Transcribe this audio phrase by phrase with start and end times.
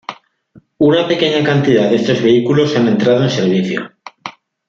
[0.79, 3.91] Una pequeña cantidad de estos vehículos han entrado en servicio.